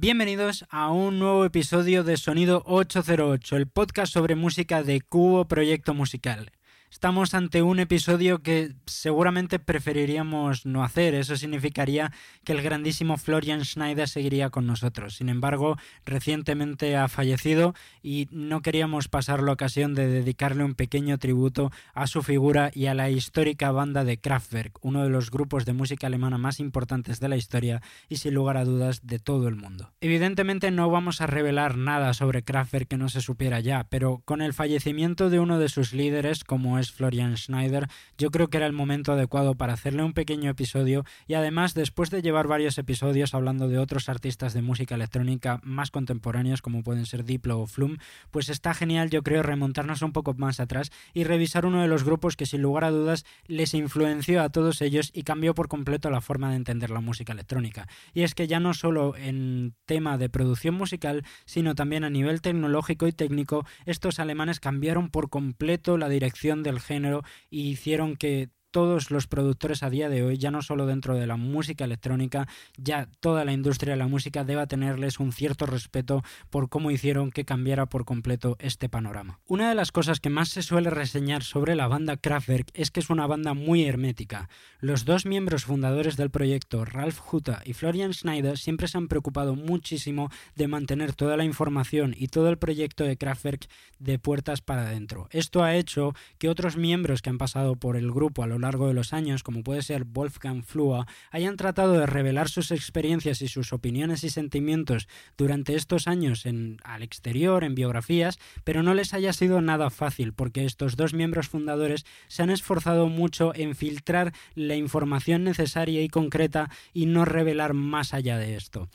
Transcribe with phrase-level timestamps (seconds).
[0.00, 5.92] Bienvenidos a un nuevo episodio de Sonido 808, el podcast sobre música de Cubo Proyecto
[5.92, 6.52] Musical.
[6.90, 11.14] Estamos ante un episodio que seguramente preferiríamos no hacer.
[11.14, 12.12] Eso significaría
[12.44, 15.16] que el grandísimo Florian Schneider seguiría con nosotros.
[15.16, 21.18] Sin embargo, recientemente ha fallecido y no queríamos pasar la ocasión de dedicarle un pequeño
[21.18, 25.66] tributo a su figura y a la histórica banda de Kraftwerk, uno de los grupos
[25.66, 29.46] de música alemana más importantes de la historia y sin lugar a dudas de todo
[29.46, 29.92] el mundo.
[30.00, 34.40] Evidentemente no vamos a revelar nada sobre Kraftwerk que no se supiera ya, pero con
[34.40, 38.66] el fallecimiento de uno de sus líderes como es Florian Schneider, yo creo que era
[38.66, 43.34] el momento adecuado para hacerle un pequeño episodio y además después de llevar varios episodios
[43.34, 47.96] hablando de otros artistas de música electrónica más contemporáneos como pueden ser Diplo o Flum,
[48.30, 52.04] pues está genial yo creo remontarnos un poco más atrás y revisar uno de los
[52.04, 56.10] grupos que sin lugar a dudas les influenció a todos ellos y cambió por completo
[56.10, 57.88] la forma de entender la música electrónica.
[58.14, 62.40] Y es que ya no solo en tema de producción musical, sino también a nivel
[62.40, 68.16] tecnológico y técnico, estos alemanes cambiaron por completo la dirección de del género y hicieron
[68.16, 71.84] que todos los productores a día de hoy, ya no solo dentro de la música
[71.84, 76.90] electrónica, ya toda la industria de la música deba tenerles un cierto respeto por cómo
[76.90, 79.40] hicieron que cambiara por completo este panorama.
[79.46, 83.00] Una de las cosas que más se suele reseñar sobre la banda Kraftwerk es que
[83.00, 84.48] es una banda muy hermética.
[84.80, 89.54] Los dos miembros fundadores del proyecto, Ralph Huta y Florian Schneider, siempre se han preocupado
[89.56, 94.82] muchísimo de mantener toda la información y todo el proyecto de Kraftwerk de puertas para
[94.82, 95.28] adentro.
[95.30, 98.88] Esto ha hecho que otros miembros que han pasado por el grupo a lo largo
[98.88, 103.48] de los años, como puede ser Wolfgang Flua, hayan tratado de revelar sus experiencias y
[103.48, 109.14] sus opiniones y sentimientos durante estos años en, al exterior, en biografías, pero no les
[109.14, 114.32] haya sido nada fácil, porque estos dos miembros fundadores se han esforzado mucho en filtrar
[114.54, 118.88] la información necesaria y concreta y no revelar más allá de esto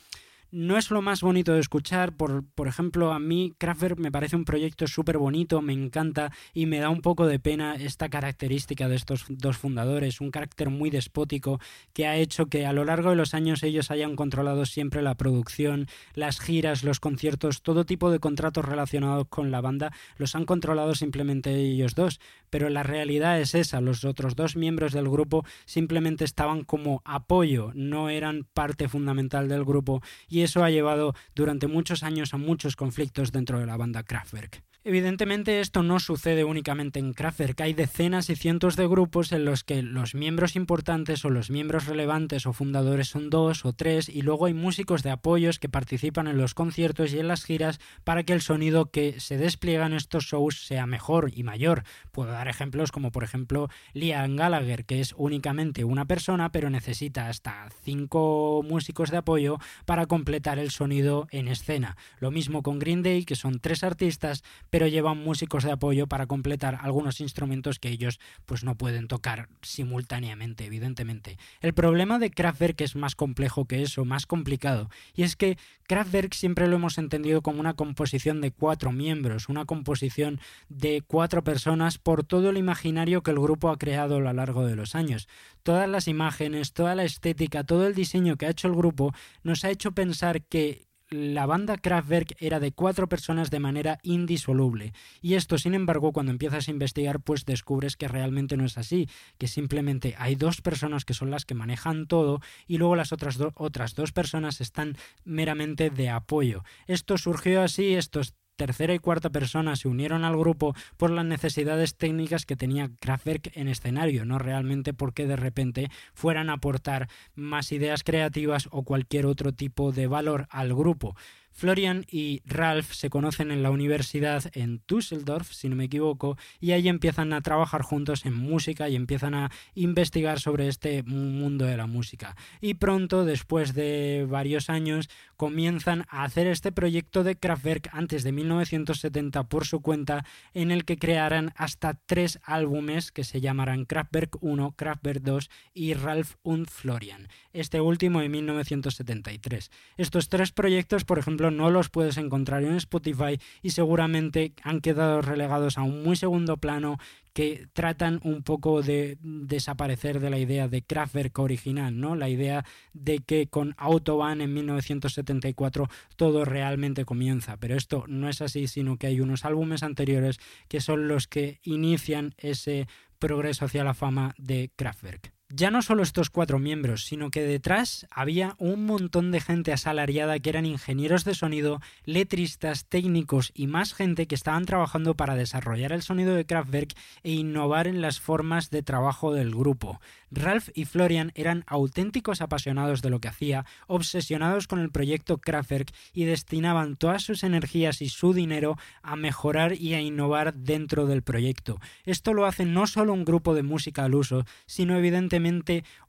[0.54, 2.16] no es lo más bonito de escuchar.
[2.16, 6.66] Por, por ejemplo, a mí Kraftwerk me parece un proyecto súper bonito, me encanta y
[6.66, 10.90] me da un poco de pena esta característica de estos dos fundadores, un carácter muy
[10.90, 11.60] despótico
[11.92, 15.16] que ha hecho que a lo largo de los años ellos hayan controlado siempre la
[15.16, 20.44] producción, las giras, los conciertos, todo tipo de contratos relacionados con la banda los han
[20.44, 22.20] controlado simplemente ellos dos.
[22.50, 27.72] Pero la realidad es esa, los otros dos miembros del grupo simplemente estaban como apoyo,
[27.74, 32.76] no eran parte fundamental del grupo y eso ha llevado durante muchos años a muchos
[32.76, 34.62] conflictos dentro de la banda Kraftwerk.
[34.86, 39.64] Evidentemente esto no sucede únicamente en Kraftwerk, hay decenas y cientos de grupos en los
[39.64, 44.20] que los miembros importantes o los miembros relevantes o fundadores son dos o tres y
[44.20, 48.24] luego hay músicos de apoyos que participan en los conciertos y en las giras para
[48.24, 51.84] que el sonido que se despliega en estos shows sea mejor y mayor.
[52.12, 57.30] Puedo dar ejemplos como por ejemplo Liam Gallagher, que es únicamente una persona pero necesita
[57.30, 59.56] hasta cinco músicos de apoyo
[59.86, 61.96] para completar el sonido en escena.
[62.18, 66.26] Lo mismo con Green Day, que son tres artistas pero llevan músicos de apoyo para
[66.26, 71.38] completar algunos instrumentos que ellos pues no pueden tocar simultáneamente, evidentemente.
[71.60, 76.34] El problema de Kraftwerk es más complejo que eso, más complicado, y es que Kraftwerk
[76.34, 81.98] siempre lo hemos entendido como una composición de cuatro miembros, una composición de cuatro personas
[81.98, 85.28] por todo el imaginario que el grupo ha creado a lo largo de los años.
[85.62, 89.14] Todas las imágenes, toda la estética, todo el diseño que ha hecho el grupo
[89.44, 94.92] nos ha hecho pensar que la banda Kraftwerk era de cuatro personas de manera indisoluble.
[95.20, 99.08] Y esto, sin embargo, cuando empiezas a investigar, pues descubres que realmente no es así,
[99.38, 103.38] que simplemente hay dos personas que son las que manejan todo y luego las otras,
[103.54, 106.64] otras dos personas están meramente de apoyo.
[106.86, 111.96] Esto surgió así, estos tercera y cuarta persona se unieron al grupo por las necesidades
[111.96, 117.72] técnicas que tenía Kraftwerk en escenario, no realmente porque de repente fueran a aportar más
[117.72, 121.16] ideas creativas o cualquier otro tipo de valor al grupo.
[121.54, 126.72] Florian y Ralph se conocen en la universidad en Düsseldorf, si no me equivoco, y
[126.72, 131.76] ahí empiezan a trabajar juntos en música y empiezan a investigar sobre este mundo de
[131.76, 132.36] la música.
[132.60, 138.32] Y pronto, después de varios años, comienzan a hacer este proyecto de Kraftwerk antes de
[138.32, 140.24] 1970 por su cuenta,
[140.54, 145.94] en el que crearán hasta tres álbumes que se llamarán Kraftwerk 1, Kraftwerk 2 y
[145.94, 149.70] Ralph und Florian, este último en 1973.
[149.96, 155.22] Estos tres proyectos, por ejemplo, no los puedes encontrar en Spotify y seguramente han quedado
[155.22, 156.98] relegados a un muy segundo plano
[157.32, 162.14] que tratan un poco de desaparecer de la idea de Kraftwerk original, ¿no?
[162.14, 168.40] La idea de que con Autobahn en 1974 todo realmente comienza, pero esto no es
[168.40, 170.38] así, sino que hay unos álbumes anteriores
[170.68, 172.86] que son los que inician ese
[173.18, 175.32] progreso hacia la fama de Kraftwerk.
[175.56, 180.40] Ya no solo estos cuatro miembros, sino que detrás había un montón de gente asalariada
[180.40, 185.92] que eran ingenieros de sonido, letristas, técnicos y más gente que estaban trabajando para desarrollar
[185.92, 190.00] el sonido de Kraftwerk e innovar en las formas de trabajo del grupo.
[190.32, 195.92] Ralph y Florian eran auténticos apasionados de lo que hacía, obsesionados con el proyecto Kraftwerk
[196.12, 201.22] y destinaban todas sus energías y su dinero a mejorar y a innovar dentro del
[201.22, 201.78] proyecto.
[202.04, 205.43] Esto lo hace no solo un grupo de música al uso, sino evidentemente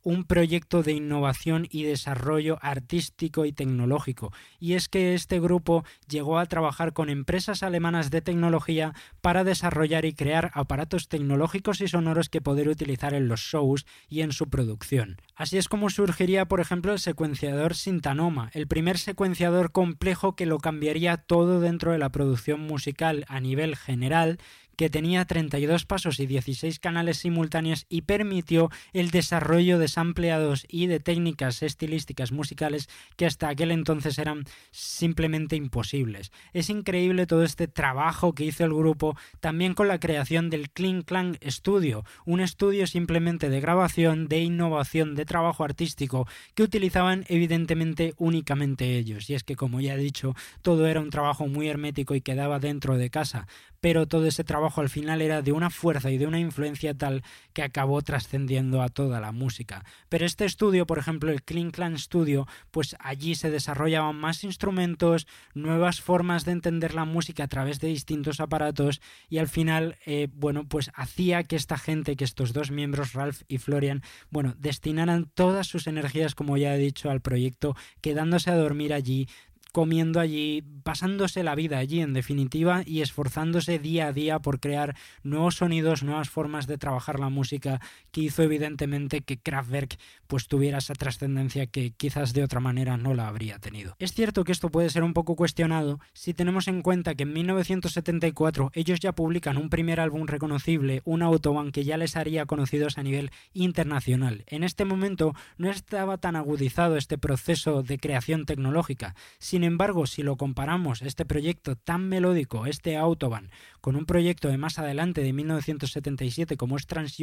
[0.04, 4.32] un proyecto de innovación y desarrollo artístico y tecnológico.
[4.60, 10.06] Y es que este grupo llegó a trabajar con empresas alemanas de tecnología para desarrollar
[10.06, 14.50] y crear aparatos tecnológicos y sonoros que poder utilizar en los shows y en su
[14.50, 15.18] producción.
[15.36, 20.60] Así es como surgiría, por ejemplo, el secuenciador Sintanoma, el primer secuenciador complejo que lo
[20.60, 24.40] cambiaría todo dentro de la producción musical a nivel general
[24.77, 30.88] que tenía 32 pasos y 16 canales simultáneos y permitió el desarrollo de sampleados y
[30.88, 36.31] de técnicas estilísticas musicales que hasta aquel entonces eran simplemente imposibles.
[36.54, 41.04] Es increíble todo este trabajo que hizo el grupo también con la creación del Kling
[41.04, 48.13] Clang Studio, un estudio simplemente de grabación, de innovación, de trabajo artístico que utilizaban evidentemente
[48.18, 49.30] únicamente ellos.
[49.30, 52.60] Y es que como ya he dicho, todo era un trabajo muy hermético y quedaba
[52.60, 53.48] dentro de casa,
[53.86, 57.22] pero todo ese trabajo al final era de una fuerza y de una influencia tal
[57.54, 59.86] que acabó trascendiendo a toda la música.
[60.10, 65.28] Pero este estudio, por ejemplo, el Clean Clan Studio, pues allí se desarrollaban más instrumentos,
[65.54, 70.30] nuevas formas de entender la música a través de distintos aparatos y al final, eh,
[70.34, 74.02] bueno, pues hacía que esta gente, que estos dos miembros, Ralph y Florian,
[74.32, 79.28] bueno, destinaran todas sus energías, como ya he dicho, al proyecto, quedándose a dormir allí,
[79.75, 84.95] comiendo allí, pasándose la vida allí en definitiva y esforzándose día a día por crear
[85.22, 87.81] nuevos sonidos, nuevas formas de trabajar la música
[88.13, 93.13] que hizo evidentemente que Kraftwerk pues tuviera esa trascendencia que quizás de otra manera no
[93.13, 93.98] la habría tenido.
[94.00, 97.33] Es cierto que esto puede ser un poco cuestionado si tenemos en cuenta que en
[97.33, 102.98] 1974 ellos ya publican un primer álbum reconocible, un Autobahn que ya les haría conocidos
[102.98, 104.45] a nivel internacional.
[104.48, 110.23] En este momento no estaba tan agudizado este proceso de creación tecnológica, sin embargo, si
[110.23, 113.51] lo comparamos este proyecto tan melódico, este Autobahn,
[113.81, 117.17] con un proyecto de más adelante de 1977 como es Trans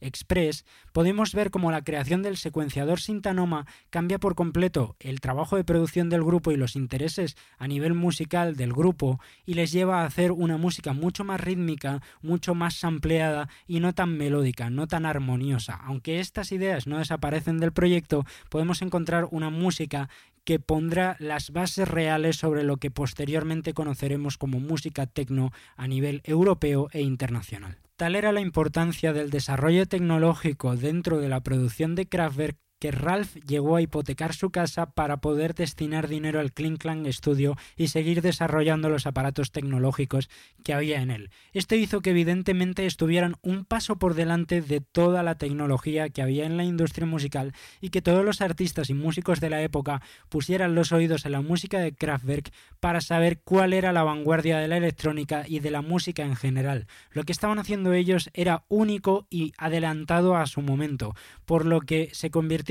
[0.00, 5.64] Express, podemos ver cómo la creación del secuenciador Sintanoma cambia por completo el trabajo de
[5.64, 10.06] producción del grupo y los intereses a nivel musical del grupo y les lleva a
[10.06, 15.06] hacer una música mucho más rítmica, mucho más sampleada y no tan melódica, no tan
[15.06, 15.74] armoniosa.
[15.84, 20.08] Aunque estas ideas no desaparecen del proyecto, podemos encontrar una música
[20.44, 26.20] que pondrá las bases reales sobre lo que posteriormente conoceremos como música tecno a nivel
[26.24, 27.78] europeo e internacional.
[27.96, 33.36] Tal era la importancia del desarrollo tecnológico dentro de la producción de Kraftwerk que Ralph
[33.46, 38.20] llegó a hipotecar su casa para poder destinar dinero al Kling Clan Studio y seguir
[38.20, 40.28] desarrollando los aparatos tecnológicos
[40.62, 41.30] que había en él.
[41.52, 46.46] Esto hizo que evidentemente estuvieran un paso por delante de toda la tecnología que había
[46.46, 50.74] en la industria musical y que todos los artistas y músicos de la época pusieran
[50.74, 54.76] los oídos en la música de Kraftwerk para saber cuál era la vanguardia de la
[54.76, 56.86] electrónica y de la música en general.
[57.12, 62.10] Lo que estaban haciendo ellos era único y adelantado a su momento, por lo que
[62.12, 62.63] se convirtió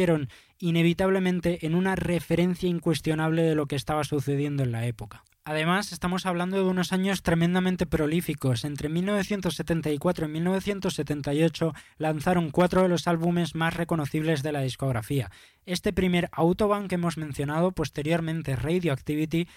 [0.60, 5.24] inevitablemente en una referencia incuestionable de lo que estaba sucediendo en la época.
[5.46, 8.64] Además, estamos hablando de unos años tremendamente prolíficos.
[8.64, 15.32] Entre 1974 y 1978 lanzaron cuatro de los álbumes más reconocibles de la discografía.
[15.66, 19.50] Este primer Autobahn que hemos mencionado, posteriormente Radioactivity,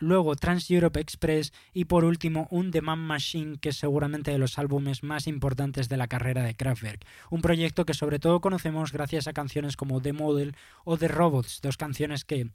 [0.00, 4.38] luego Trans Europe Express y por último un The Man Machine que es seguramente de
[4.38, 8.92] los álbumes más importantes de la carrera de Kraftwerk, un proyecto que sobre todo conocemos
[8.92, 12.50] gracias a canciones como The Model o The Robots, dos canciones que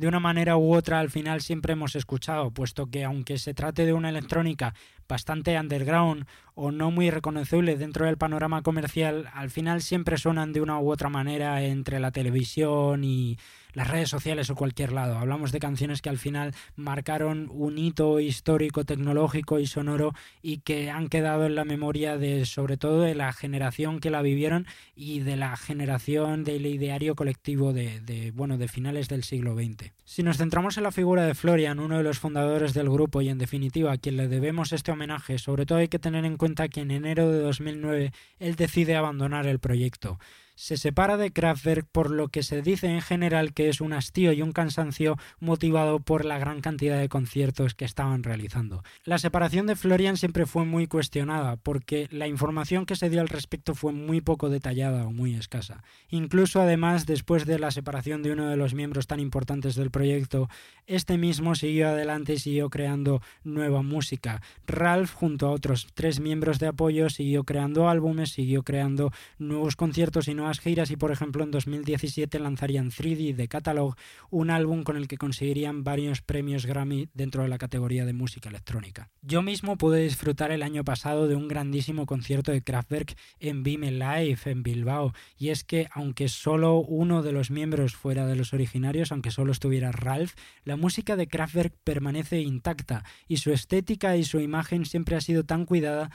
[0.00, 3.84] de una manera u otra al final siempre hemos escuchado, puesto que aunque se trate
[3.84, 4.74] de una electrónica
[5.06, 10.62] bastante underground o no muy reconocible dentro del panorama comercial, al final siempre suenan de
[10.62, 13.36] una u otra manera entre la televisión y
[13.74, 15.18] las redes sociales o cualquier lado.
[15.18, 20.90] Hablamos de canciones que al final marcaron un hito histórico, tecnológico y sonoro y que
[20.90, 25.20] han quedado en la memoria de sobre todo de la generación que la vivieron y
[25.20, 29.92] de la generación del ideario colectivo de, bueno de finales del siglo XX.
[30.04, 33.28] Si nos centramos en la figura de Florian, uno de los fundadores del grupo y
[33.28, 36.68] en definitiva a quien le debemos este homenaje, sobre todo hay que tener en cuenta
[36.68, 40.18] que en enero de 2009 él decide abandonar el proyecto.
[40.60, 44.34] Se separa de Kraftwerk por lo que se dice en general que es un hastío
[44.34, 48.84] y un cansancio motivado por la gran cantidad de conciertos que estaban realizando.
[49.04, 53.30] La separación de Florian siempre fue muy cuestionada porque la información que se dio al
[53.30, 55.82] respecto fue muy poco detallada o muy escasa.
[56.10, 60.50] Incluso además después de la separación de uno de los miembros tan importantes del proyecto,
[60.86, 64.42] este mismo siguió adelante y siguió creando nueva música.
[64.66, 70.28] Ralph junto a otros tres miembros de apoyo siguió creando álbumes, siguió creando nuevos conciertos
[70.28, 73.94] y nuevas giras y por ejemplo en 2017 lanzarían 3D de Catalog,
[74.30, 78.48] un álbum con el que conseguirían varios premios Grammy dentro de la categoría de música
[78.48, 79.10] electrónica.
[79.22, 83.92] Yo mismo pude disfrutar el año pasado de un grandísimo concierto de Kraftwerk en Vime
[83.92, 88.52] Live en Bilbao y es que aunque solo uno de los miembros fuera de los
[88.52, 90.32] originarios, aunque solo estuviera Ralph,
[90.64, 95.44] la música de Kraftwerk permanece intacta y su estética y su imagen siempre ha sido
[95.44, 96.10] tan cuidada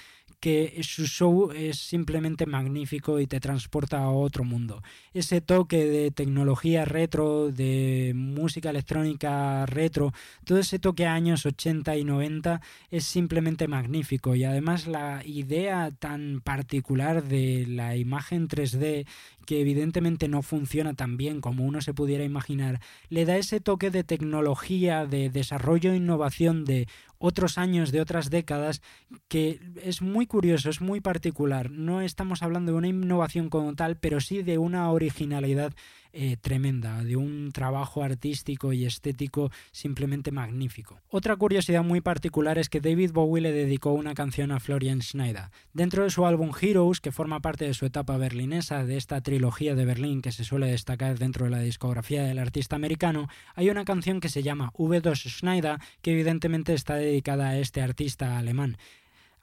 [0.46, 4.84] que su show es simplemente magnífico y te transporta a otro mundo.
[5.12, 11.98] Ese toque de tecnología retro, de música electrónica retro, todo ese toque a años 80
[11.98, 12.62] y 90
[12.92, 19.08] es simplemente magnífico y además la idea tan particular de la imagen 3D
[19.46, 23.92] que evidentemente no funciona tan bien como uno se pudiera imaginar, le da ese toque
[23.92, 26.88] de tecnología, de desarrollo e innovación de
[27.18, 28.82] otros años, de otras décadas,
[29.28, 31.72] que es muy curioso, es muy particular.
[31.72, 35.74] No estamos hablando de una innovación como tal, pero sí de una originalidad
[36.18, 41.02] eh, tremenda, de un trabajo artístico y estético simplemente magnífico.
[41.10, 45.50] Otra curiosidad muy particular es que David Bowie le dedicó una canción a Florian Schneider.
[45.74, 49.76] Dentro de su álbum Heroes, que forma parte de su etapa berlinesa, de esta trilogía
[49.76, 53.84] de Berlín que se suele destacar dentro de la discografía del artista americano, hay una
[53.84, 58.78] canción que se llama V2 Schneider, que evidentemente está dedicada a este artista alemán.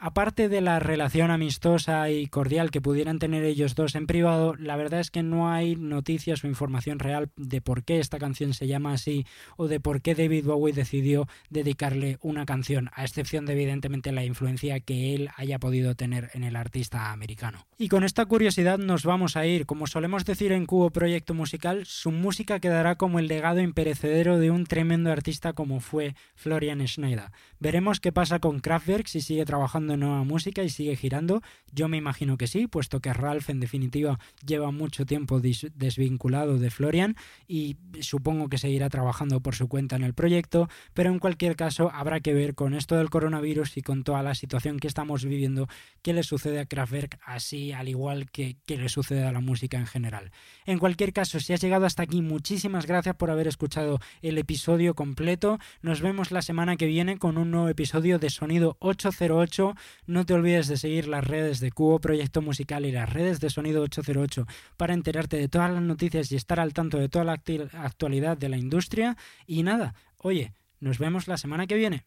[0.05, 4.75] Aparte de la relación amistosa y cordial que pudieran tener ellos dos en privado, la
[4.75, 8.67] verdad es que no hay noticias o información real de por qué esta canción se
[8.67, 9.25] llama así
[9.57, 14.25] o de por qué David Bowie decidió dedicarle una canción, a excepción de evidentemente la
[14.25, 17.65] influencia que él haya podido tener en el artista americano.
[17.79, 19.67] Y con esta curiosidad nos vamos a ir.
[19.67, 24.51] Como solemos decir en Cubo Proyecto Musical, su música quedará como el legado imperecedero de
[24.51, 27.31] un tremendo artista como fue Florian Schneider.
[27.61, 31.43] Veremos qué pasa con Kraftwerk si sigue trabajando nueva música y sigue girando?
[31.73, 36.71] Yo me imagino que sí, puesto que Ralph en definitiva lleva mucho tiempo desvinculado de
[36.71, 37.17] Florian
[37.49, 41.91] y supongo que seguirá trabajando por su cuenta en el proyecto, pero en cualquier caso
[41.93, 45.69] habrá que ver con esto del coronavirus y con toda la situación que estamos viviendo
[46.03, 49.79] qué le sucede a Kraftwerk así al igual que, que le sucede a la música
[49.79, 50.31] en general.
[50.67, 54.95] En cualquier caso, si has llegado hasta aquí, muchísimas gracias por haber escuchado el episodio
[54.95, 55.59] completo.
[55.81, 59.75] Nos vemos la semana que viene con un nuevo episodio de Sonido 808
[60.07, 63.51] no te olvides de seguir las redes de Cubo Proyecto Musical y las redes de
[63.51, 64.47] Sonido 808
[64.77, 68.49] para enterarte de todas las noticias y estar al tanto de toda la actualidad de
[68.49, 69.17] la industria.
[69.47, 72.05] Y nada, oye, nos vemos la semana que viene.